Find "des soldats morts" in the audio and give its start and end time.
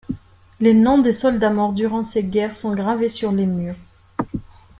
0.97-1.73